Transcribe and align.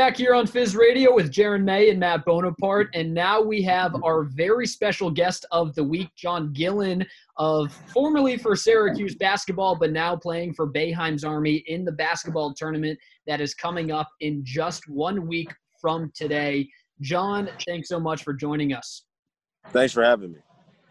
Back 0.00 0.16
here 0.16 0.34
on 0.34 0.46
Fizz 0.46 0.74
Radio 0.76 1.14
with 1.14 1.30
Jaron 1.30 1.62
May 1.62 1.90
and 1.90 2.00
Matt 2.00 2.24
Bonaparte. 2.24 2.88
And 2.94 3.12
now 3.12 3.38
we 3.38 3.60
have 3.64 3.94
our 4.02 4.22
very 4.22 4.66
special 4.66 5.10
guest 5.10 5.44
of 5.52 5.74
the 5.74 5.84
week, 5.84 6.08
John 6.16 6.54
Gillon, 6.54 7.04
of 7.36 7.70
formerly 7.92 8.38
for 8.38 8.56
Syracuse 8.56 9.14
basketball, 9.14 9.76
but 9.76 9.92
now 9.92 10.16
playing 10.16 10.54
for 10.54 10.66
Boeheim's 10.66 11.22
Army 11.22 11.56
in 11.66 11.84
the 11.84 11.92
basketball 11.92 12.54
tournament 12.54 12.98
that 13.26 13.42
is 13.42 13.52
coming 13.52 13.92
up 13.92 14.08
in 14.20 14.40
just 14.42 14.88
one 14.88 15.28
week 15.28 15.52
from 15.82 16.10
today. 16.14 16.66
John, 17.02 17.50
thanks 17.66 17.90
so 17.90 18.00
much 18.00 18.24
for 18.24 18.32
joining 18.32 18.72
us. 18.72 19.04
Thanks 19.68 19.92
for 19.92 20.02
having 20.02 20.32
me. 20.32 20.38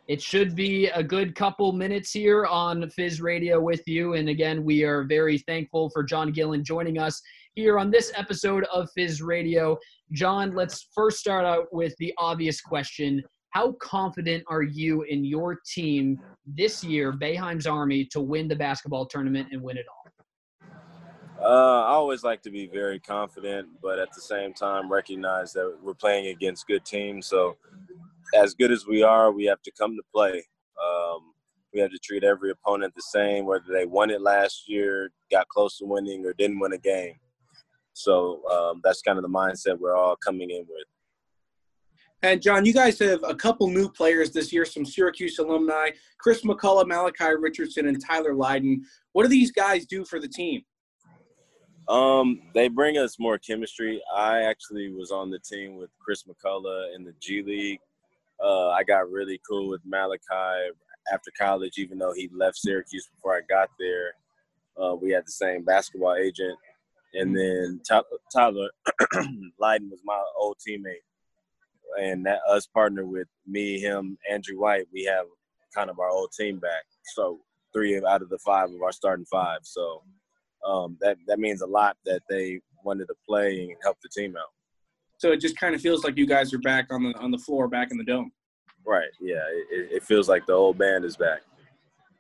It 0.07 0.21
should 0.21 0.55
be 0.55 0.87
a 0.89 1.01
good 1.01 1.33
couple 1.33 1.71
minutes 1.71 2.11
here 2.11 2.45
on 2.45 2.87
Fizz 2.91 3.21
Radio 3.21 3.59
with 3.59 3.87
you. 3.87 4.13
And 4.13 4.29
again, 4.29 4.63
we 4.63 4.83
are 4.83 5.03
very 5.03 5.39
thankful 5.39 5.89
for 5.89 6.03
John 6.03 6.31
Gillon 6.31 6.63
joining 6.63 6.99
us 6.99 7.19
here 7.55 7.79
on 7.79 7.91
this 7.91 8.11
episode 8.15 8.65
of 8.71 8.89
Fizz 8.95 9.21
Radio. 9.21 9.77
John, 10.11 10.55
let's 10.55 10.87
first 10.95 11.19
start 11.19 11.45
out 11.45 11.65
with 11.71 11.93
the 11.99 12.13
obvious 12.17 12.61
question. 12.61 13.23
How 13.51 13.73
confident 13.81 14.43
are 14.47 14.61
you 14.61 15.03
in 15.03 15.25
your 15.25 15.59
team 15.65 16.19
this 16.45 16.83
year, 16.83 17.11
Boeheim's 17.11 17.65
Army, 17.65 18.05
to 18.11 18.21
win 18.21 18.47
the 18.47 18.55
basketball 18.55 19.05
tournament 19.05 19.49
and 19.51 19.61
win 19.61 19.77
it 19.77 19.85
all? 19.87 19.99
Uh, 21.41 21.83
I 21.85 21.91
always 21.91 22.23
like 22.23 22.41
to 22.43 22.51
be 22.51 22.67
very 22.67 22.99
confident, 22.99 23.69
but 23.81 23.97
at 23.97 24.13
the 24.13 24.21
same 24.21 24.53
time, 24.53 24.91
recognize 24.91 25.53
that 25.53 25.77
we're 25.81 25.93
playing 25.93 26.27
against 26.27 26.67
good 26.67 26.83
teams. 26.85 27.27
So, 27.27 27.55
as 28.35 28.53
good 28.53 28.71
as 28.71 28.85
we 28.85 29.03
are, 29.03 29.31
we 29.31 29.45
have 29.45 29.61
to 29.63 29.71
come 29.71 29.95
to 29.95 30.03
play. 30.13 30.43
Um, 30.83 31.33
we 31.73 31.79
have 31.79 31.91
to 31.91 31.99
treat 31.99 32.23
every 32.23 32.51
opponent 32.51 32.93
the 32.93 33.01
same, 33.01 33.45
whether 33.45 33.65
they 33.71 33.85
won 33.85 34.09
it 34.09 34.21
last 34.21 34.67
year, 34.67 35.11
got 35.31 35.47
close 35.47 35.77
to 35.77 35.85
winning, 35.85 36.25
or 36.25 36.33
didn't 36.33 36.59
win 36.59 36.73
a 36.73 36.77
game. 36.77 37.15
So 37.99 38.41
um, 38.49 38.81
that's 38.83 39.01
kind 39.01 39.17
of 39.17 39.23
the 39.23 39.29
mindset 39.29 39.77
we're 39.77 39.95
all 39.95 40.15
coming 40.15 40.49
in 40.49 40.65
with. 40.69 40.85
And 42.21 42.41
John, 42.41 42.65
you 42.65 42.73
guys 42.73 42.99
have 42.99 43.21
a 43.23 43.35
couple 43.35 43.69
new 43.69 43.89
players 43.89 44.31
this 44.31 44.51
year, 44.51 44.65
some 44.65 44.85
Syracuse 44.85 45.39
alumni, 45.39 45.89
Chris 46.17 46.43
McCullough, 46.43 46.87
Malachi 46.87 47.35
Richardson, 47.37 47.87
and 47.87 48.01
Tyler 48.05 48.33
Lydon. 48.33 48.83
What 49.13 49.23
do 49.23 49.29
these 49.29 49.51
guys 49.51 49.85
do 49.85 50.03
for 50.03 50.19
the 50.19 50.27
team? 50.27 50.63
Um, 51.87 52.41
they 52.53 52.67
bring 52.67 52.97
us 52.97 53.17
more 53.19 53.37
chemistry. 53.37 54.01
I 54.15 54.43
actually 54.43 54.93
was 54.93 55.11
on 55.11 55.29
the 55.29 55.39
team 55.39 55.75
with 55.75 55.89
Chris 55.99 56.23
McCullough 56.23 56.95
in 56.95 57.03
the 57.03 57.13
G 57.19 57.41
League. 57.41 57.79
Uh, 58.41 58.69
I 58.69 58.83
got 58.83 59.09
really 59.11 59.41
cool 59.49 59.69
with 59.69 59.81
Malachi 59.85 60.71
after 61.11 61.31
college, 61.37 61.77
even 61.77 61.97
though 61.97 62.13
he 62.13 62.29
left 62.33 62.57
Syracuse 62.57 63.09
before 63.13 63.35
I 63.35 63.41
got 63.49 63.69
there. 63.79 64.13
Uh, 64.81 64.95
we 64.95 65.11
had 65.11 65.25
the 65.25 65.31
same 65.31 65.63
basketball 65.63 66.15
agent, 66.15 66.57
and 67.13 67.35
then 67.35 67.81
Tyler 68.33 68.69
Lydon 69.59 69.89
was 69.89 70.01
my 70.05 70.21
old 70.37 70.57
teammate, 70.67 71.03
and 72.01 72.25
that 72.25 72.39
us 72.49 72.67
partner 72.67 73.05
with 73.05 73.27
me, 73.47 73.79
him, 73.79 74.17
Andrew 74.29 74.59
White. 74.59 74.85
We 74.93 75.03
have 75.05 75.25
kind 75.75 75.89
of 75.89 75.99
our 75.99 76.09
old 76.09 76.31
team 76.37 76.59
back. 76.59 76.83
So 77.15 77.39
three 77.73 77.97
out 77.97 78.21
of 78.21 78.29
the 78.29 78.39
five 78.39 78.69
of 78.69 78.81
our 78.81 78.91
starting 78.91 79.25
five. 79.25 79.59
So 79.63 80.03
um, 80.67 80.97
that 81.01 81.17
that 81.27 81.39
means 81.39 81.61
a 81.61 81.67
lot 81.67 81.97
that 82.05 82.21
they 82.29 82.59
wanted 82.83 83.07
to 83.07 83.15
play 83.27 83.61
and 83.61 83.75
help 83.83 83.97
the 84.01 84.09
team 84.09 84.35
out. 84.37 84.51
So 85.17 85.31
it 85.31 85.41
just 85.41 85.57
kind 85.57 85.75
of 85.75 85.81
feels 85.81 86.03
like 86.03 86.17
you 86.17 86.25
guys 86.25 86.53
are 86.53 86.59
back 86.59 86.87
on 86.91 87.03
the 87.03 87.17
on 87.19 87.31
the 87.31 87.37
floor, 87.37 87.67
back 87.67 87.91
in 87.91 87.97
the 87.97 88.03
dome. 88.03 88.31
Right. 88.85 89.09
Yeah. 89.19 89.43
It, 89.71 89.91
it 89.91 90.03
feels 90.03 90.29
like 90.29 90.45
the 90.45 90.53
old 90.53 90.77
band 90.77 91.05
is 91.05 91.17
back. 91.17 91.41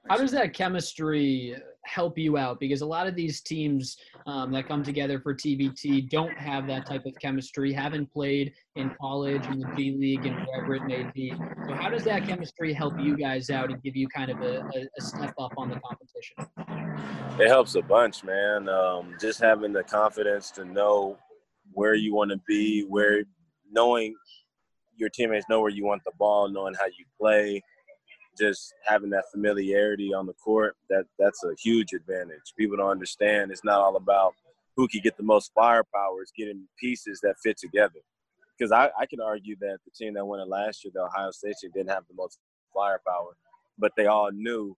How 0.09 0.17
does 0.17 0.31
that 0.31 0.53
chemistry 0.53 1.55
help 1.85 2.17
you 2.17 2.37
out? 2.37 2.59
Because 2.59 2.81
a 2.81 2.85
lot 2.85 3.07
of 3.07 3.15
these 3.15 3.41
teams 3.41 3.97
um, 4.25 4.51
that 4.51 4.67
come 4.67 4.83
together 4.83 5.19
for 5.19 5.33
TBT 5.33 6.09
don't 6.09 6.37
have 6.37 6.67
that 6.67 6.85
type 6.85 7.05
of 7.05 7.13
chemistry, 7.21 7.73
haven't 7.73 8.11
played 8.11 8.53
in 8.75 8.91
college, 8.99 9.45
in 9.47 9.59
the 9.59 9.67
B 9.75 9.95
League, 9.97 10.25
and 10.25 10.35
wherever 10.47 10.75
it 10.75 10.85
may 10.85 11.09
be. 11.13 11.33
So, 11.67 11.73
how 11.73 11.89
does 11.89 12.03
that 12.03 12.25
chemistry 12.25 12.73
help 12.73 12.99
you 12.99 13.17
guys 13.17 13.49
out 13.49 13.71
and 13.71 13.81
give 13.81 13.95
you 13.95 14.07
kind 14.07 14.31
of 14.31 14.41
a, 14.41 14.63
a 14.97 15.01
step 15.01 15.33
up 15.39 15.53
on 15.57 15.69
the 15.69 15.79
competition? 15.79 17.39
It 17.39 17.47
helps 17.47 17.75
a 17.75 17.81
bunch, 17.81 18.23
man. 18.23 18.67
Um, 18.67 19.15
just 19.19 19.39
having 19.39 19.71
the 19.71 19.83
confidence 19.83 20.51
to 20.51 20.65
know 20.65 21.17
where 21.71 21.95
you 21.95 22.13
want 22.13 22.31
to 22.31 22.39
be, 22.47 22.83
where 22.83 23.23
knowing 23.71 24.15
your 24.97 25.09
teammates 25.09 25.45
know 25.49 25.61
where 25.61 25.71
you 25.71 25.85
want 25.85 26.03
the 26.03 26.11
ball, 26.17 26.49
knowing 26.49 26.73
how 26.73 26.85
you 26.85 27.05
play, 27.19 27.61
just 28.39 28.73
having 28.85 29.09
that 29.11 29.25
familiarity 29.31 30.13
on 30.13 30.25
the 30.25 30.33
court, 30.33 30.75
that 30.89 31.05
that's 31.17 31.43
a 31.43 31.53
huge 31.61 31.93
advantage. 31.93 32.53
People 32.57 32.77
don't 32.77 32.89
understand 32.89 33.51
it's 33.51 33.63
not 33.63 33.79
all 33.79 33.95
about 33.95 34.33
who 34.75 34.87
can 34.87 35.01
get 35.01 35.17
the 35.17 35.23
most 35.23 35.51
firepower, 35.53 36.21
it's 36.21 36.31
getting 36.31 36.63
pieces 36.79 37.19
that 37.21 37.35
fit 37.43 37.57
together. 37.57 37.99
Because 38.57 38.71
I, 38.71 38.89
I 38.97 39.05
can 39.05 39.21
argue 39.21 39.55
that 39.61 39.79
the 39.85 39.91
team 39.91 40.13
that 40.13 40.25
won 40.25 40.39
it 40.39 40.47
last 40.47 40.83
year, 40.83 40.91
the 40.93 41.01
Ohio 41.01 41.31
State 41.31 41.55
team, 41.61 41.71
didn't 41.73 41.89
have 41.89 42.05
the 42.07 42.15
most 42.15 42.39
firepower, 42.73 43.35
but 43.77 43.91
they 43.97 44.05
all 44.05 44.31
knew 44.31 44.75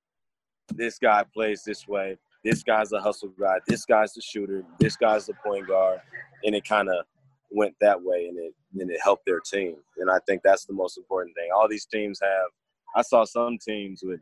this 0.73 0.97
guy 0.97 1.23
plays 1.33 1.63
this 1.63 1.87
way, 1.87 2.17
this 2.43 2.63
guy's 2.63 2.91
a 2.91 2.99
hustle 2.99 3.33
guy, 3.39 3.59
this 3.67 3.85
guy's 3.85 4.13
the 4.13 4.21
shooter, 4.21 4.63
this 4.79 4.95
guy's 4.95 5.25
the 5.25 5.33
point 5.45 5.67
guard, 5.67 6.01
and 6.43 6.55
it 6.55 6.67
kind 6.67 6.89
of 6.89 7.05
went 7.51 7.75
that 7.81 8.01
way, 8.01 8.27
and 8.27 8.37
it 8.39 8.53
and 8.79 8.89
it 8.89 8.99
helped 9.03 9.25
their 9.25 9.39
team. 9.39 9.75
And 9.97 10.09
I 10.09 10.19
think 10.27 10.41
that's 10.43 10.65
the 10.65 10.73
most 10.73 10.97
important 10.97 11.35
thing. 11.35 11.49
All 11.55 11.67
these 11.67 11.85
teams 11.85 12.19
have 12.21 12.49
I 12.95 13.01
saw 13.01 13.23
some 13.23 13.57
teams 13.57 14.01
with 14.03 14.19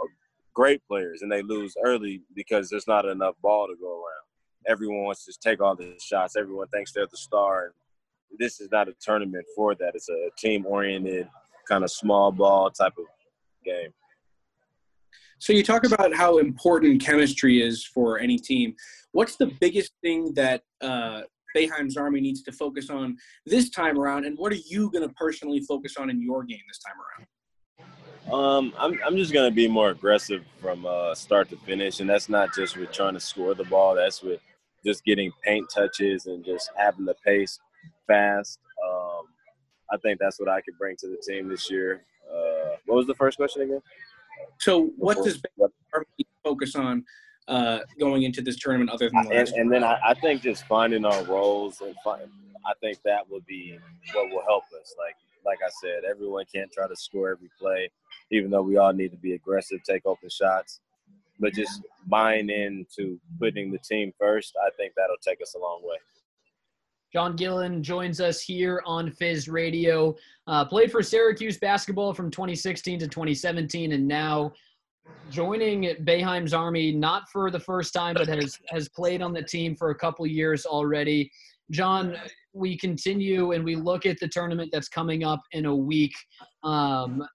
uh, 0.00 0.06
great 0.54 0.82
players 0.86 1.22
and 1.22 1.30
they 1.30 1.42
lose 1.42 1.74
early 1.84 2.22
because 2.34 2.68
there's 2.68 2.86
not 2.86 3.04
enough 3.04 3.34
ball 3.42 3.66
to 3.66 3.74
go 3.80 3.92
around. 3.92 4.26
Everyone 4.66 5.04
wants 5.04 5.24
to 5.26 5.32
take 5.40 5.60
all 5.60 5.76
the 5.76 5.94
shots. 6.00 6.36
Everyone 6.36 6.68
thinks 6.68 6.92
they're 6.92 7.06
the 7.10 7.16
star. 7.16 7.72
This 8.38 8.60
is 8.60 8.70
not 8.70 8.88
a 8.88 8.94
tournament 9.00 9.46
for 9.54 9.74
that. 9.74 9.92
It's 9.94 10.08
a 10.08 10.28
team-oriented, 10.36 11.28
kind 11.68 11.84
of 11.84 11.90
small 11.90 12.30
ball 12.32 12.70
type 12.70 12.92
of 12.98 13.04
game. 13.64 13.92
So 15.38 15.52
you 15.52 15.62
talk 15.62 15.86
about 15.86 16.14
how 16.14 16.38
important 16.38 17.00
chemistry 17.00 17.62
is 17.62 17.84
for 17.84 18.18
any 18.18 18.38
team. 18.38 18.74
What's 19.12 19.36
the 19.36 19.46
biggest 19.60 19.92
thing 20.02 20.34
that 20.34 20.62
uh, 20.80 21.22
Boeheim's 21.56 21.96
Army 21.96 22.20
needs 22.20 22.42
to 22.42 22.52
focus 22.52 22.90
on 22.90 23.16
this 23.46 23.70
time 23.70 23.98
around, 23.98 24.24
and 24.24 24.36
what 24.36 24.52
are 24.52 24.62
you 24.66 24.90
going 24.90 25.06
to 25.08 25.14
personally 25.14 25.60
focus 25.60 25.96
on 25.96 26.10
in 26.10 26.20
your 26.20 26.42
game 26.42 26.60
this 26.68 26.80
time 26.80 26.96
around? 26.96 27.26
Um, 28.32 28.74
I'm 28.78 28.98
I'm 29.04 29.16
just 29.16 29.32
gonna 29.32 29.50
be 29.50 29.68
more 29.68 29.90
aggressive 29.90 30.44
from 30.60 30.84
uh, 30.84 31.14
start 31.14 31.48
to 31.50 31.56
finish, 31.56 32.00
and 32.00 32.10
that's 32.10 32.28
not 32.28 32.54
just 32.54 32.76
with 32.76 32.92
trying 32.92 33.14
to 33.14 33.20
score 33.20 33.54
the 33.54 33.64
ball. 33.64 33.94
That's 33.94 34.22
with 34.22 34.40
just 34.84 35.04
getting 35.04 35.32
paint 35.42 35.68
touches 35.74 36.26
and 36.26 36.44
just 36.44 36.70
having 36.76 37.06
the 37.06 37.14
pace 37.24 37.58
fast. 38.06 38.58
Um, 38.86 39.26
I 39.90 39.96
think 39.98 40.20
that's 40.20 40.38
what 40.38 40.48
I 40.48 40.60
could 40.60 40.76
bring 40.78 40.96
to 40.96 41.06
the 41.08 41.16
team 41.26 41.48
this 41.48 41.70
year. 41.70 42.02
Uh, 42.30 42.76
what 42.86 42.96
was 42.96 43.06
the 43.06 43.14
first 43.14 43.38
question 43.38 43.62
again? 43.62 43.80
So, 44.58 44.90
what 44.98 45.16
does 45.24 45.40
focus 46.44 46.76
on 46.76 47.04
uh, 47.48 47.80
going 47.98 48.24
into 48.24 48.42
this 48.42 48.56
tournament 48.56 48.90
other 48.90 49.08
than 49.08 49.24
the 49.24 49.36
and, 49.36 49.48
and, 49.48 49.72
then 49.72 49.82
I, 49.82 49.98
I, 50.04 50.14
think 50.14 50.42
just 50.42 50.66
finding 50.66 51.04
our 51.04 51.24
roles 51.24 51.80
and 51.80 51.94
find, 52.04 52.22
I 52.66 52.72
think 52.80 52.98
that 53.04 53.28
will 53.28 53.40
be 53.48 53.78
what 54.12 54.30
will 54.30 54.42
help 54.46 54.64
us. 54.78 54.94
Like 54.98 55.16
like 55.46 55.58
I 55.64 55.70
said, 55.80 56.04
everyone 56.04 56.44
can't 56.52 56.70
try 56.70 56.86
to 56.86 56.96
score 56.96 57.30
every 57.30 57.50
play, 57.58 57.90
even 58.30 58.50
though 58.50 58.62
we 58.62 58.76
all 58.76 58.92
need 58.92 59.10
to 59.10 59.16
be 59.16 59.34
aggressive, 59.34 59.80
take 59.82 60.06
open 60.06 60.28
shots. 60.28 60.80
But 61.40 61.54
just 61.54 61.82
buying 62.06 62.50
into 62.50 63.18
putting 63.38 63.70
the 63.70 63.78
team 63.78 64.12
first, 64.18 64.54
I 64.60 64.70
think 64.76 64.94
that'll 64.96 65.16
take 65.22 65.40
us 65.40 65.54
a 65.54 65.58
long 65.58 65.80
way. 65.84 65.96
John 67.12 67.36
Gillon 67.36 67.82
joins 67.82 68.20
us 68.20 68.40
here 68.40 68.82
on 68.84 69.10
Fizz 69.10 69.48
Radio. 69.48 70.14
Uh, 70.46 70.64
played 70.64 70.92
for 70.92 71.02
Syracuse 71.02 71.58
basketball 71.58 72.12
from 72.12 72.30
2016 72.30 72.98
to 72.98 73.08
2017, 73.08 73.92
and 73.92 74.06
now 74.06 74.52
joining 75.30 75.84
Boeheim's 76.04 76.52
Army, 76.52 76.92
not 76.92 77.30
for 77.30 77.50
the 77.50 77.60
first 77.60 77.94
time, 77.94 78.14
but 78.14 78.28
has 78.28 78.58
has 78.68 78.88
played 78.90 79.22
on 79.22 79.32
the 79.32 79.42
team 79.42 79.74
for 79.74 79.90
a 79.90 79.94
couple 79.94 80.26
years 80.26 80.66
already. 80.66 81.30
John, 81.70 82.16
we 82.52 82.76
continue 82.76 83.52
and 83.52 83.64
we 83.64 83.76
look 83.76 84.04
at 84.04 84.18
the 84.20 84.28
tournament 84.28 84.70
that's 84.72 84.88
coming 84.88 85.24
up 85.24 85.40
in 85.52 85.66
a 85.66 85.74
week. 85.74 86.14
Um, 86.62 87.26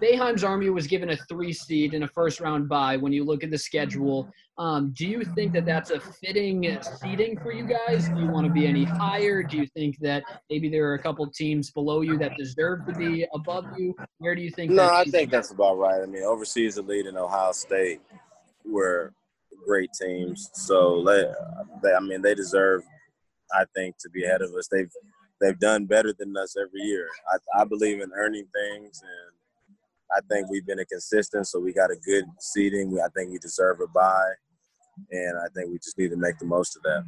Boeheim's 0.00 0.44
Army 0.44 0.70
was 0.70 0.86
given 0.86 1.10
a 1.10 1.16
three 1.28 1.52
seed 1.52 1.94
in 1.94 2.02
a 2.02 2.08
first 2.08 2.40
round 2.40 2.68
bye 2.68 2.96
when 2.96 3.12
you 3.12 3.24
look 3.24 3.44
at 3.44 3.50
the 3.50 3.58
schedule. 3.58 4.30
Um, 4.58 4.92
do 4.94 5.06
you 5.06 5.24
think 5.24 5.52
that 5.52 5.66
that's 5.66 5.90
a 5.90 6.00
fitting 6.00 6.78
seeding 7.00 7.38
for 7.38 7.52
you 7.52 7.66
guys? 7.66 8.08
Do 8.08 8.20
you 8.20 8.28
want 8.28 8.46
to 8.46 8.52
be 8.52 8.66
any 8.66 8.84
higher? 8.84 9.42
Do 9.42 9.56
you 9.56 9.66
think 9.66 9.98
that 9.98 10.22
maybe 10.48 10.68
there 10.68 10.88
are 10.90 10.94
a 10.94 11.02
couple 11.02 11.26
teams 11.28 11.70
below 11.70 12.02
you 12.02 12.18
that 12.18 12.36
deserve 12.36 12.86
to 12.86 12.92
be 12.92 13.26
above 13.34 13.66
you? 13.76 13.94
Where 14.18 14.34
do 14.34 14.42
you 14.42 14.50
think? 14.50 14.70
No, 14.70 14.92
I 14.92 15.04
think 15.04 15.30
that's 15.30 15.50
about 15.50 15.78
right. 15.78 16.02
I 16.02 16.06
mean, 16.06 16.22
overseas 16.22 16.78
elite 16.78 17.06
in 17.06 17.16
Ohio 17.16 17.52
State 17.52 18.00
were 18.64 19.12
great 19.66 19.90
teams, 20.00 20.50
so 20.54 21.02
they, 21.04 21.92
I 21.92 22.00
mean, 22.00 22.22
they 22.22 22.34
deserve 22.34 22.82
I 23.54 23.64
think, 23.74 23.96
to 23.98 24.10
be 24.10 24.24
ahead 24.24 24.42
of 24.42 24.54
us. 24.54 24.68
They've 24.68 24.90
they've 25.40 25.58
done 25.58 25.86
better 25.86 26.12
than 26.12 26.36
us 26.36 26.56
every 26.56 26.80
year. 26.80 27.08
I, 27.32 27.62
I 27.62 27.64
believe 27.64 28.00
in 28.00 28.10
earning 28.14 28.46
things, 28.54 29.02
and 29.02 29.32
I 30.14 30.20
think 30.30 30.48
we've 30.50 30.66
been 30.66 30.78
a 30.78 30.84
consistent. 30.84 31.46
So 31.46 31.58
we 31.58 31.72
got 31.72 31.90
a 31.90 31.96
good 31.96 32.24
seating. 32.40 32.98
I 33.04 33.08
think 33.16 33.30
we 33.30 33.38
deserve 33.38 33.80
a 33.80 33.86
bye, 33.88 34.32
and 35.10 35.38
I 35.38 35.46
think 35.54 35.70
we 35.70 35.78
just 35.78 35.98
need 35.98 36.10
to 36.10 36.16
make 36.16 36.38
the 36.38 36.46
most 36.46 36.76
of 36.76 36.82
that. 36.82 37.04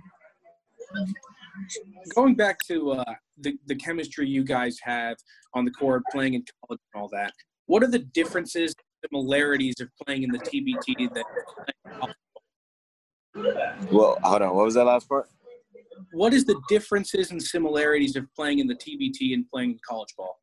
going 2.15 2.35
back 2.35 2.59
to 2.69 2.93
uh, 2.93 3.15
the 3.39 3.57
the 3.67 3.75
chemistry 3.77 4.29
you 4.29 4.45
guys 4.45 4.79
have 4.83 5.17
on 5.55 5.65
the 5.65 5.71
court, 5.71 6.03
playing 6.11 6.35
in 6.35 6.45
college 6.67 6.81
and 6.95 7.03
all 7.03 7.09
that. 7.13 7.33
What 7.67 7.83
are 7.83 7.89
the 7.89 8.01
differences, 8.01 8.75
similarities 9.05 9.75
of 9.81 9.89
playing 10.05 10.23
in 10.23 10.31
the 10.31 10.39
TBT 10.39 11.13
that? 11.15 11.25
Well, 13.93 14.19
hold 14.23 14.43
on. 14.43 14.55
What 14.55 14.65
was 14.65 14.75
that 14.75 14.85
last 14.85 15.09
part? 15.09 15.29
What 16.13 16.33
is 16.33 16.45
the 16.45 16.61
differences 16.69 17.31
and 17.31 17.43
similarities 17.43 18.17
of 18.17 18.27
playing 18.35 18.61
in 18.61 18.67
the 18.67 18.75
TBT 18.75 19.35
and 19.35 19.49
playing 19.51 19.79
college 19.87 20.15
ball? 20.17 20.39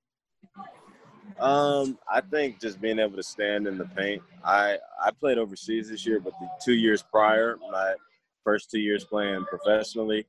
Um, 1.39 1.97
I 2.11 2.21
think 2.21 2.59
just 2.59 2.81
being 2.81 2.99
able 2.99 3.15
to 3.15 3.23
stand 3.23 3.67
in 3.67 3.77
the 3.77 3.85
paint. 3.85 4.21
I 4.43 4.77
I 5.03 5.11
played 5.11 5.37
overseas 5.37 5.89
this 5.89 6.05
year, 6.05 6.19
but 6.19 6.33
the 6.39 6.47
two 6.63 6.73
years 6.73 7.03
prior, 7.03 7.57
my 7.71 7.95
first 8.43 8.69
two 8.69 8.79
years 8.79 9.05
playing 9.05 9.45
professionally, 9.45 10.25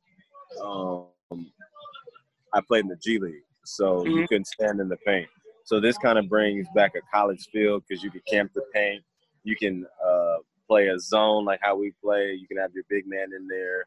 um, 0.63 1.07
I 2.53 2.61
played 2.67 2.85
in 2.85 2.89
the 2.89 2.97
G 2.97 3.19
League, 3.19 3.43
so 3.65 4.01
mm-hmm. 4.01 4.19
you 4.19 4.29
couldn't 4.29 4.47
stand 4.47 4.81
in 4.81 4.89
the 4.89 4.99
paint. 4.99 5.29
So 5.65 5.81
this 5.81 5.97
kind 5.97 6.19
of 6.19 6.29
brings 6.29 6.67
back 6.75 6.93
a 6.95 7.01
college 7.13 7.49
feel 7.51 7.81
because 7.81 8.05
you 8.05 8.11
can 8.11 8.21
camp 8.29 8.53
the 8.55 8.63
paint, 8.75 9.03
you 9.45 9.57
can 9.57 9.87
uh, 10.05 10.37
play 10.67 10.89
a 10.89 10.99
zone 10.99 11.45
like 11.45 11.61
how 11.63 11.77
we 11.77 11.93
play. 12.03 12.33
You 12.33 12.47
can 12.49 12.59
have 12.59 12.73
your 12.75 12.85
big 12.89 13.07
man 13.07 13.29
in 13.37 13.47
there, 13.47 13.85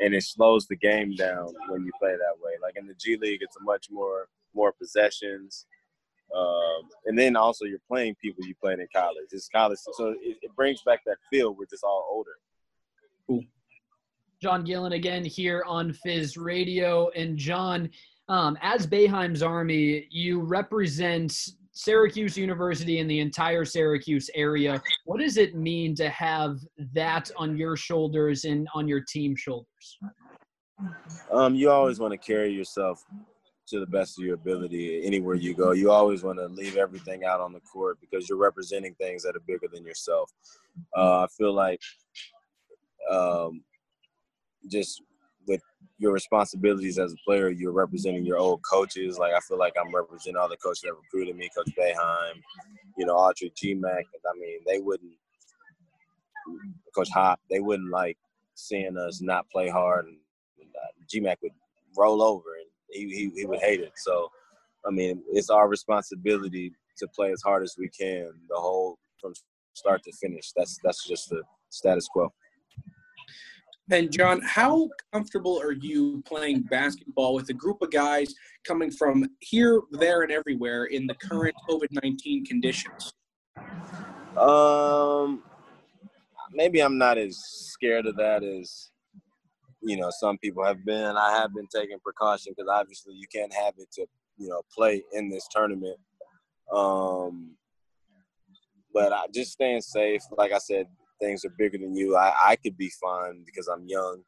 and 0.00 0.14
it 0.14 0.22
slows 0.22 0.66
the 0.66 0.76
game 0.76 1.14
down 1.14 1.48
when 1.68 1.84
you 1.84 1.92
play 1.98 2.12
that 2.12 2.42
way. 2.42 2.52
Like 2.62 2.76
in 2.76 2.86
the 2.86 2.94
G 2.94 3.16
League, 3.16 3.40
it's 3.40 3.56
a 3.56 3.64
much 3.64 3.86
more 3.90 4.28
more 4.54 4.72
possessions. 4.72 5.66
Um, 6.36 6.88
and 7.06 7.18
then 7.18 7.36
also 7.36 7.64
you're 7.64 7.78
playing 7.88 8.14
people 8.22 8.44
you 8.46 8.54
played 8.54 8.78
in 8.78 8.88
college. 8.94 9.28
It's 9.32 9.48
college, 9.48 9.78
so 9.92 10.10
it, 10.22 10.36
it 10.42 10.54
brings 10.54 10.82
back 10.82 11.00
that 11.06 11.16
feel. 11.30 11.54
We're 11.54 11.66
just 11.66 11.84
all 11.84 12.06
older. 12.10 12.32
Cool. 13.26 13.44
John 14.40 14.64
Gillon 14.64 14.92
again 14.92 15.24
here 15.24 15.64
on 15.66 15.92
Fizz 15.92 16.36
Radio. 16.36 17.10
And 17.16 17.36
John, 17.36 17.90
um, 18.28 18.56
as 18.62 18.86
Boeheim's 18.86 19.42
Army, 19.42 20.06
you 20.10 20.40
represent 20.40 21.34
Syracuse 21.72 22.36
University 22.36 23.00
and 23.00 23.10
the 23.10 23.20
entire 23.20 23.64
Syracuse 23.64 24.30
area. 24.34 24.80
What 25.04 25.20
does 25.20 25.36
it 25.36 25.56
mean 25.56 25.94
to 25.96 26.08
have 26.08 26.58
that 26.92 27.30
on 27.36 27.56
your 27.56 27.76
shoulders 27.76 28.44
and 28.44 28.68
on 28.74 28.86
your 28.86 29.00
team's 29.00 29.40
shoulders? 29.40 29.98
Um, 31.32 31.54
you 31.54 31.70
always 31.70 31.98
want 31.98 32.12
to 32.12 32.18
carry 32.18 32.52
yourself 32.52 33.04
to 33.68 33.80
the 33.80 33.86
best 33.86 34.18
of 34.18 34.24
your 34.24 34.34
ability 34.34 35.04
anywhere 35.04 35.34
you 35.34 35.54
go. 35.54 35.72
You 35.72 35.90
always 35.90 36.22
want 36.22 36.38
to 36.38 36.46
leave 36.46 36.76
everything 36.76 37.24
out 37.24 37.40
on 37.40 37.52
the 37.52 37.60
court 37.60 37.98
because 38.00 38.28
you're 38.28 38.38
representing 38.38 38.94
things 38.94 39.22
that 39.22 39.36
are 39.36 39.42
bigger 39.46 39.66
than 39.72 39.84
yourself. 39.84 40.30
Uh, 40.96 41.24
I 41.24 41.26
feel 41.36 41.52
like 41.52 41.80
um, 43.10 43.62
just 44.70 45.02
with 45.46 45.62
your 45.98 46.12
responsibilities 46.12 46.98
as 46.98 47.12
a 47.12 47.16
player, 47.26 47.50
you're 47.50 47.72
representing 47.72 48.24
your 48.24 48.38
old 48.38 48.60
coaches. 48.68 49.18
Like 49.18 49.34
I 49.34 49.40
feel 49.40 49.58
like 49.58 49.74
I'm 49.78 49.94
representing 49.94 50.36
all 50.36 50.48
the 50.48 50.56
coaches 50.56 50.82
that 50.84 50.94
recruited 50.94 51.36
me, 51.36 51.50
Coach 51.56 51.72
Boeheim, 51.78 52.40
you 52.96 53.06
know, 53.06 53.16
Autry 53.16 53.52
GMAC. 53.52 53.84
I 53.84 54.38
mean, 54.38 54.60
they 54.66 54.78
wouldn't, 54.78 55.12
Coach 56.94 57.10
Hop, 57.12 57.40
they 57.50 57.60
wouldn't 57.60 57.90
like 57.90 58.16
seeing 58.54 58.96
us 58.96 59.20
not 59.20 59.48
play 59.50 59.68
hard. 59.68 60.06
And 60.06 60.16
uh, 60.74 61.04
GMAC 61.12 61.36
would 61.42 61.52
roll 61.96 62.22
over 62.22 62.54
and 62.56 62.57
he, 62.90 63.08
he, 63.08 63.30
he 63.34 63.46
would 63.46 63.60
hate 63.60 63.80
it. 63.80 63.92
So, 63.96 64.28
I 64.86 64.90
mean, 64.90 65.22
it's 65.32 65.50
our 65.50 65.68
responsibility 65.68 66.72
to 66.98 67.08
play 67.14 67.30
as 67.32 67.42
hard 67.42 67.62
as 67.62 67.74
we 67.78 67.88
can 67.88 68.30
the 68.48 68.56
whole 68.56 68.98
from 69.20 69.32
start 69.74 70.02
to 70.04 70.12
finish. 70.20 70.52
That's 70.56 70.78
that's 70.82 71.06
just 71.06 71.28
the 71.30 71.42
status 71.70 72.08
quo. 72.08 72.32
And 73.90 74.12
John, 74.12 74.42
how 74.42 74.90
comfortable 75.14 75.58
are 75.60 75.72
you 75.72 76.22
playing 76.26 76.62
basketball 76.62 77.34
with 77.34 77.48
a 77.48 77.54
group 77.54 77.80
of 77.80 77.90
guys 77.90 78.34
coming 78.66 78.90
from 78.90 79.26
here, 79.40 79.80
there, 79.92 80.22
and 80.22 80.30
everywhere 80.30 80.84
in 80.86 81.06
the 81.06 81.14
current 81.14 81.54
COVID 81.68 81.88
nineteen 82.02 82.44
conditions? 82.44 83.14
Um, 84.36 85.42
maybe 86.52 86.80
I'm 86.80 86.98
not 86.98 87.18
as 87.18 87.38
scared 87.38 88.06
of 88.06 88.16
that 88.16 88.44
as 88.44 88.90
you 89.82 89.96
know 89.96 90.10
some 90.10 90.38
people 90.38 90.64
have 90.64 90.84
been. 90.84 91.16
I 91.16 91.32
have 91.32 91.54
been 91.54 91.68
taking 91.74 91.98
precaution 92.00 92.52
because 92.56 92.70
obviously 92.70 93.14
you 93.14 93.26
can't 93.32 93.52
have 93.52 93.74
it 93.78 93.90
to 93.92 94.06
you 94.36 94.48
know 94.48 94.62
play 94.74 95.02
in 95.12 95.28
this 95.28 95.46
tournament. 95.50 95.98
Um, 96.74 97.52
but 98.92 99.12
I 99.12 99.26
just 99.32 99.52
staying 99.52 99.80
safe. 99.80 100.22
Like 100.36 100.52
I 100.52 100.58
said, 100.58 100.86
things 101.20 101.44
are 101.44 101.54
bigger 101.58 101.78
than 101.78 101.94
you. 101.94 102.16
I, 102.16 102.32
I 102.44 102.56
could 102.56 102.76
be 102.76 102.90
fine 103.00 103.42
because 103.44 103.68
I'm 103.68 103.86
young, 103.86 104.22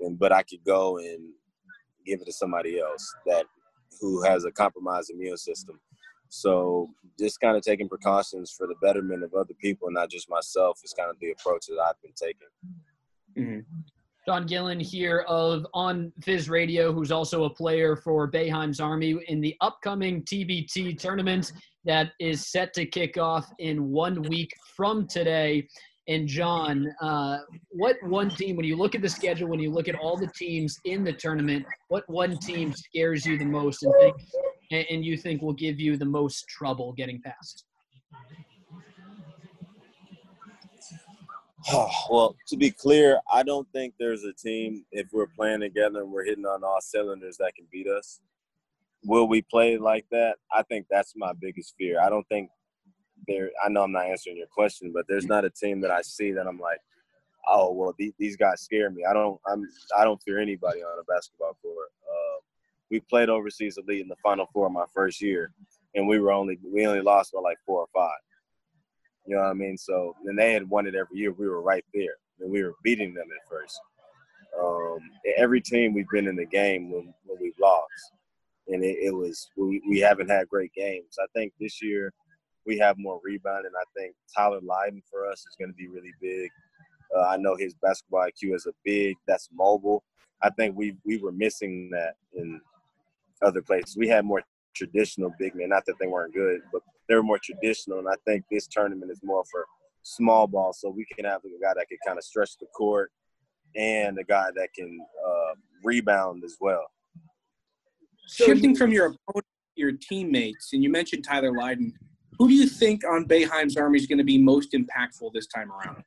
and 0.00 0.18
but 0.18 0.32
I 0.32 0.42
could 0.42 0.64
go 0.64 0.98
and 0.98 1.32
give 2.06 2.20
it 2.20 2.26
to 2.26 2.32
somebody 2.32 2.78
else 2.78 3.14
that 3.26 3.46
who 4.00 4.22
has 4.22 4.44
a 4.44 4.52
compromised 4.52 5.10
immune 5.10 5.36
system. 5.36 5.80
So 6.28 6.90
just 7.18 7.40
kind 7.40 7.56
of 7.56 7.62
taking 7.62 7.88
precautions 7.88 8.52
for 8.56 8.66
the 8.66 8.74
betterment 8.82 9.22
of 9.22 9.34
other 9.34 9.54
people, 9.60 9.88
not 9.90 10.10
just 10.10 10.28
myself, 10.28 10.80
is 10.84 10.92
kind 10.92 11.10
of 11.10 11.16
the 11.20 11.30
approach 11.30 11.66
that 11.66 11.78
I've 11.78 12.00
been 12.02 12.12
taking. 12.16 12.48
Mm-hmm. 13.38 13.80
John 14.26 14.46
Gillon 14.46 14.80
here 14.80 15.20
of 15.28 15.66
on 15.74 16.10
Fizz 16.22 16.48
Radio, 16.48 16.92
who's 16.92 17.12
also 17.12 17.44
a 17.44 17.50
player 17.50 17.94
for 17.94 18.30
Boeheim's 18.30 18.80
Army 18.80 19.18
in 19.28 19.42
the 19.42 19.54
upcoming 19.60 20.22
TBT 20.22 20.98
tournament 20.98 21.52
that 21.84 22.12
is 22.18 22.46
set 22.46 22.72
to 22.74 22.86
kick 22.86 23.18
off 23.18 23.46
in 23.58 23.90
one 23.90 24.22
week 24.22 24.50
from 24.74 25.06
today. 25.06 25.68
And 26.08 26.26
John, 26.26 26.90
uh, 27.02 27.38
what 27.68 27.96
one 28.02 28.30
team, 28.30 28.56
when 28.56 28.64
you 28.64 28.76
look 28.76 28.94
at 28.94 29.02
the 29.02 29.08
schedule, 29.08 29.48
when 29.48 29.60
you 29.60 29.70
look 29.70 29.88
at 29.88 29.94
all 29.94 30.16
the 30.16 30.28
teams 30.28 30.78
in 30.86 31.04
the 31.04 31.12
tournament, 31.12 31.66
what 31.88 32.08
one 32.08 32.38
team 32.38 32.72
scares 32.72 33.26
you 33.26 33.36
the 33.36 33.44
most 33.44 33.82
and 33.82 33.92
think, 34.00 34.86
and 34.90 35.04
you 35.04 35.18
think 35.18 35.42
will 35.42 35.52
give 35.52 35.78
you 35.78 35.98
the 35.98 36.04
most 36.04 36.48
trouble 36.48 36.94
getting 36.94 37.20
past? 37.20 37.66
well, 42.10 42.36
to 42.48 42.56
be 42.56 42.70
clear, 42.70 43.20
I 43.32 43.42
don't 43.42 43.66
think 43.72 43.94
there's 43.98 44.24
a 44.24 44.32
team 44.32 44.84
if 44.92 45.08
we're 45.12 45.26
playing 45.26 45.60
together 45.60 46.02
and 46.02 46.10
we're 46.10 46.24
hitting 46.24 46.44
on 46.44 46.62
all 46.62 46.80
cylinders 46.80 47.36
that 47.38 47.54
can 47.54 47.66
beat 47.70 47.86
us. 47.86 48.20
Will 49.04 49.28
we 49.28 49.42
play 49.42 49.78
like 49.78 50.06
that? 50.10 50.36
I 50.52 50.62
think 50.62 50.86
that's 50.90 51.14
my 51.16 51.32
biggest 51.32 51.74
fear. 51.78 52.00
I 52.00 52.08
don't 52.08 52.26
think 52.28 52.50
there. 53.26 53.50
I 53.64 53.68
know 53.68 53.82
I'm 53.82 53.92
not 53.92 54.06
answering 54.06 54.36
your 54.36 54.46
question, 54.46 54.92
but 54.94 55.06
there's 55.08 55.26
not 55.26 55.44
a 55.44 55.50
team 55.50 55.80
that 55.82 55.90
I 55.90 56.02
see 56.02 56.32
that 56.32 56.46
I'm 56.46 56.58
like, 56.58 56.80
oh 57.46 57.72
well, 57.72 57.94
these, 57.98 58.36
guys 58.36 58.62
scare 58.62 58.90
me. 58.90 59.04
I 59.08 59.12
don't. 59.12 59.38
I'm. 59.46 59.68
I 59.96 60.04
don't 60.04 60.22
fear 60.22 60.40
anybody 60.40 60.80
on 60.80 60.98
a 60.98 61.04
basketball 61.04 61.56
court. 61.60 61.88
Uh, 62.02 62.40
we 62.90 63.00
played 63.00 63.28
overseas 63.28 63.76
elite 63.76 64.00
in 64.00 64.08
the 64.08 64.16
Final 64.22 64.46
Four 64.52 64.66
of 64.66 64.72
my 64.72 64.86
first 64.94 65.20
year, 65.20 65.52
and 65.94 66.08
we 66.08 66.18
were 66.18 66.32
only 66.32 66.58
we 66.64 66.86
only 66.86 67.02
lost 67.02 67.32
by 67.32 67.40
like 67.40 67.58
four 67.66 67.80
or 67.80 67.88
five. 67.94 68.18
You 69.26 69.36
know 69.36 69.42
what 69.42 69.50
I 69.50 69.54
mean? 69.54 69.76
So 69.76 70.14
and 70.26 70.38
they 70.38 70.52
had 70.52 70.68
won 70.68 70.86
it 70.86 70.94
every 70.94 71.18
year. 71.18 71.32
We 71.32 71.48
were 71.48 71.62
right 71.62 71.84
there, 71.94 72.16
and 72.40 72.50
we 72.50 72.62
were 72.62 72.74
beating 72.82 73.14
them 73.14 73.28
at 73.30 73.48
first. 73.48 73.80
Um, 74.60 74.98
every 75.36 75.60
team 75.60 75.94
we've 75.94 76.08
been 76.12 76.28
in 76.28 76.36
the 76.36 76.46
game 76.46 76.90
when, 76.90 77.12
when 77.24 77.38
we've 77.40 77.58
lost, 77.60 78.12
and 78.68 78.84
it, 78.84 78.98
it 79.00 79.14
was 79.14 79.50
we, 79.56 79.82
we 79.88 79.98
haven't 79.98 80.30
had 80.30 80.48
great 80.48 80.72
games. 80.74 81.16
I 81.18 81.26
think 81.34 81.52
this 81.58 81.82
year 81.82 82.12
we 82.66 82.78
have 82.78 82.96
more 82.98 83.20
rebound, 83.24 83.66
and 83.66 83.74
I 83.76 83.84
think 83.98 84.14
Tyler 84.34 84.60
Lydon 84.62 85.02
for 85.10 85.26
us 85.26 85.40
is 85.40 85.56
going 85.58 85.70
to 85.70 85.76
be 85.76 85.88
really 85.88 86.12
big. 86.20 86.50
Uh, 87.16 87.26
I 87.28 87.36
know 87.36 87.56
his 87.56 87.74
basketball 87.74 88.26
IQ 88.26 88.54
is 88.54 88.66
a 88.66 88.72
big 88.84 89.16
that's 89.26 89.48
mobile. 89.52 90.04
I 90.42 90.50
think 90.50 90.76
we 90.76 90.96
we 91.04 91.18
were 91.18 91.32
missing 91.32 91.90
that 91.92 92.14
in 92.34 92.60
other 93.42 93.62
places. 93.62 93.96
We 93.96 94.08
had 94.08 94.24
more 94.24 94.42
traditional 94.74 95.32
big 95.38 95.54
men. 95.54 95.70
Not 95.70 95.86
that 95.86 95.98
they 95.98 96.06
weren't 96.06 96.34
good, 96.34 96.60
but 96.72 96.82
they 97.08 97.14
were 97.14 97.22
more 97.22 97.40
traditional. 97.42 97.98
And 97.98 98.08
I 98.08 98.16
think 98.26 98.44
this 98.50 98.66
tournament 98.66 99.10
is 99.10 99.20
more 99.22 99.44
for 99.50 99.66
small 100.02 100.46
ball, 100.46 100.72
so 100.72 100.90
we 100.90 101.06
can 101.06 101.24
have 101.24 101.40
a 101.44 101.62
guy 101.62 101.72
that 101.74 101.88
can 101.88 101.98
kind 102.06 102.18
of 102.18 102.24
stretch 102.24 102.58
the 102.58 102.66
court 102.66 103.10
and 103.76 104.18
a 104.18 104.24
guy 104.24 104.48
that 104.54 104.68
can 104.74 104.98
uh, 105.26 105.54
rebound 105.82 106.42
as 106.44 106.56
well. 106.60 106.84
Shifting 108.28 108.74
from 108.74 108.92
your 108.92 109.06
opponent, 109.06 109.46
your 109.76 109.92
teammates, 109.92 110.72
and 110.72 110.82
you 110.82 110.90
mentioned 110.90 111.24
Tyler 111.24 111.52
Lydon. 111.52 111.92
Who 112.38 112.48
do 112.48 112.54
you 112.54 112.66
think 112.66 113.02
on 113.04 113.26
Boeheim's 113.26 113.76
Army 113.76 113.98
is 113.98 114.06
going 114.06 114.18
to 114.18 114.24
be 114.24 114.38
most 114.38 114.72
impactful 114.72 115.32
this 115.32 115.46
time 115.46 115.70
around? 115.70 116.02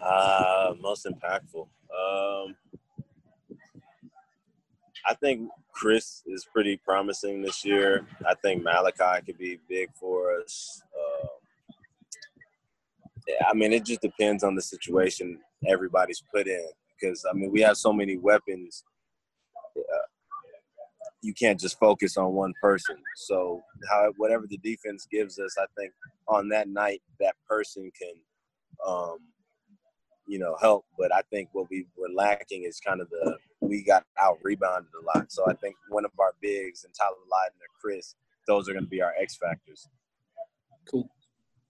Uh, 0.00 0.74
most 0.80 1.06
impactful. 1.06 1.62
Um, 1.62 2.56
I 5.08 5.14
think 5.20 5.48
Chris 5.76 6.22
is 6.26 6.46
pretty 6.52 6.78
promising 6.78 7.42
this 7.42 7.64
year. 7.64 8.06
I 8.26 8.34
think 8.34 8.64
Malachi 8.64 9.24
could 9.24 9.38
be 9.38 9.60
big 9.68 9.88
for 9.94 10.40
us. 10.40 10.82
Um, 10.96 11.28
yeah, 13.28 13.46
I 13.48 13.54
mean, 13.54 13.72
it 13.72 13.84
just 13.84 14.00
depends 14.00 14.42
on 14.42 14.54
the 14.54 14.62
situation 14.62 15.38
everybody's 15.66 16.22
put 16.34 16.46
in. 16.46 16.66
Because 16.98 17.24
I 17.30 17.34
mean, 17.34 17.52
we 17.52 17.60
have 17.60 17.76
so 17.76 17.92
many 17.92 18.16
weapons. 18.16 18.84
Uh, 19.76 20.08
you 21.20 21.34
can't 21.34 21.60
just 21.60 21.78
focus 21.78 22.16
on 22.16 22.32
one 22.32 22.54
person. 22.62 22.96
So, 23.16 23.62
how 23.90 24.12
whatever 24.16 24.46
the 24.48 24.58
defense 24.58 25.06
gives 25.10 25.38
us, 25.38 25.56
I 25.60 25.66
think 25.78 25.92
on 26.26 26.48
that 26.48 26.68
night 26.70 27.02
that 27.20 27.34
person 27.48 27.90
can 28.00 28.14
um, 28.86 29.18
you 30.26 30.38
know, 30.38 30.56
help. 30.60 30.84
But 30.98 31.14
I 31.14 31.22
think 31.30 31.50
what 31.52 31.68
we 31.70 31.86
were 31.96 32.10
lacking 32.14 32.64
is 32.64 32.80
kind 32.80 33.00
of 33.00 33.08
the 33.10 33.36
we 33.68 33.82
got 33.82 34.04
out 34.20 34.38
rebounded 34.42 34.90
a 35.00 35.18
lot. 35.18 35.30
So 35.30 35.44
I 35.48 35.54
think 35.54 35.76
one 35.88 36.04
of 36.04 36.12
our 36.18 36.34
bigs 36.40 36.84
and 36.84 36.94
Tyler 36.94 37.16
Lydon 37.30 37.58
or 37.60 37.68
Chris, 37.80 38.14
those 38.46 38.68
are 38.68 38.72
going 38.72 38.84
to 38.84 38.90
be 38.90 39.02
our 39.02 39.14
X 39.20 39.36
factors. 39.36 39.88
Cool. 40.88 41.08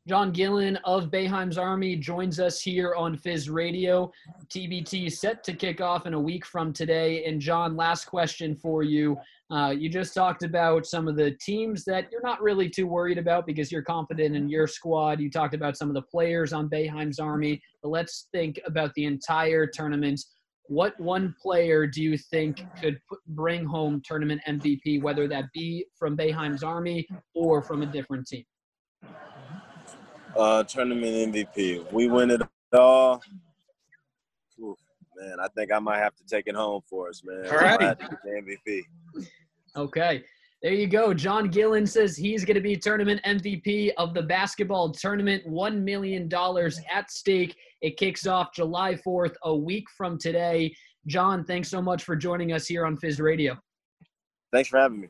John 0.06 0.30
Gillon 0.30 0.76
of 0.84 1.10
Boeheim's 1.10 1.58
Army 1.58 1.96
joins 1.96 2.38
us 2.38 2.60
here 2.60 2.94
on 2.94 3.16
Fizz 3.16 3.50
Radio. 3.50 4.12
TBT 4.48 5.10
set 5.10 5.42
to 5.42 5.52
kick 5.52 5.80
off 5.80 6.06
in 6.06 6.14
a 6.14 6.20
week 6.20 6.46
from 6.46 6.72
today. 6.72 7.24
And 7.24 7.40
John, 7.40 7.74
last 7.74 8.04
question 8.04 8.54
for 8.54 8.84
you. 8.84 9.18
Uh, 9.50 9.74
you 9.76 9.88
just 9.88 10.14
talked 10.14 10.44
about 10.44 10.86
some 10.86 11.08
of 11.08 11.16
the 11.16 11.32
teams 11.40 11.84
that 11.86 12.06
you're 12.12 12.22
not 12.22 12.40
really 12.40 12.70
too 12.70 12.86
worried 12.86 13.18
about 13.18 13.46
because 13.46 13.72
you're 13.72 13.82
confident 13.82 14.36
in 14.36 14.48
your 14.48 14.68
squad. 14.68 15.20
You 15.20 15.28
talked 15.28 15.54
about 15.54 15.76
some 15.76 15.88
of 15.88 15.94
the 15.94 16.02
players 16.02 16.52
on 16.52 16.68
Boeheim's 16.68 17.18
Army. 17.18 17.60
But 17.82 17.88
let's 17.88 18.28
think 18.30 18.60
about 18.64 18.94
the 18.94 19.06
entire 19.06 19.66
tournament. 19.66 20.20
What 20.68 20.98
one 20.98 21.34
player 21.40 21.86
do 21.86 22.02
you 22.02 22.18
think 22.18 22.64
could 22.80 22.98
put, 23.08 23.20
bring 23.28 23.64
home 23.64 24.02
tournament 24.04 24.40
MVP, 24.48 25.00
whether 25.00 25.28
that 25.28 25.44
be 25.54 25.86
from 25.96 26.16
Boeheim's 26.16 26.62
Army 26.62 27.06
or 27.34 27.62
from 27.62 27.82
a 27.82 27.86
different 27.86 28.26
team? 28.26 28.44
Uh, 30.36 30.64
tournament 30.64 31.34
MVP. 31.34 31.90
We 31.92 32.08
win 32.08 32.30
it 32.30 32.42
all. 32.72 33.22
Oof, 34.60 34.78
man, 35.16 35.36
I 35.40 35.48
think 35.56 35.72
I 35.72 35.78
might 35.78 35.98
have 35.98 36.16
to 36.16 36.24
take 36.24 36.46
it 36.46 36.54
home 36.54 36.82
for 36.88 37.08
us, 37.08 37.22
man. 37.24 37.46
All 37.48 37.58
right. 37.58 37.98
MVP. 38.26 38.82
Okay. 39.76 40.24
There 40.62 40.72
you 40.72 40.86
go. 40.86 41.12
John 41.12 41.48
Gillon 41.48 41.86
says 41.86 42.16
he's 42.16 42.44
going 42.44 42.54
to 42.54 42.62
be 42.62 42.76
tournament 42.76 43.20
MVP 43.26 43.92
of 43.98 44.14
the 44.14 44.22
basketball 44.22 44.90
tournament. 44.90 45.46
$1 45.46 45.82
million 45.82 46.30
at 46.92 47.10
stake. 47.10 47.56
It 47.82 47.98
kicks 47.98 48.26
off 48.26 48.54
July 48.54 48.94
4th, 49.06 49.34
a 49.44 49.54
week 49.54 49.84
from 49.96 50.18
today. 50.18 50.74
John, 51.06 51.44
thanks 51.44 51.68
so 51.68 51.82
much 51.82 52.04
for 52.04 52.16
joining 52.16 52.52
us 52.52 52.66
here 52.66 52.86
on 52.86 52.96
Fizz 52.96 53.20
Radio. 53.20 53.56
Thanks 54.52 54.70
for 54.70 54.78
having 54.78 55.02
me. 55.02 55.08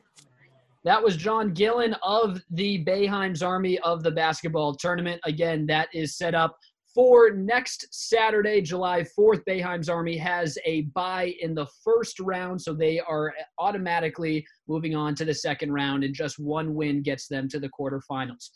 That 0.83 1.01
was 1.01 1.17
John 1.17 1.53
Gillon 1.53 1.95
of 2.03 2.41
the 2.51 2.83
Boeheim's 2.85 3.41
Army 3.41 3.79
of 3.79 4.03
the 4.03 4.11
basketball 4.11 4.75
tournament. 4.75 5.19
Again, 5.23 5.65
that 5.67 5.89
is 5.93 6.17
set 6.17 6.35
up 6.35 6.57
for 6.97 7.29
next 7.29 7.85
Saturday, 7.91 8.59
July 8.59 9.05
4th. 9.15 9.43
Boeheim's 9.47 9.87
Army 9.87 10.17
has 10.17 10.57
a 10.65 10.81
bye 10.95 11.35
in 11.41 11.53
the 11.53 11.67
first 11.83 12.19
round, 12.19 12.59
so 12.59 12.73
they 12.73 12.99
are 12.99 13.31
automatically 13.59 14.43
moving 14.67 14.95
on 14.95 15.13
to 15.13 15.23
the 15.23 15.33
second 15.35 15.71
round, 15.71 16.03
and 16.03 16.15
just 16.15 16.39
one 16.39 16.73
win 16.73 17.03
gets 17.03 17.27
them 17.27 17.47
to 17.49 17.59
the 17.59 17.69
quarterfinals. 17.69 18.49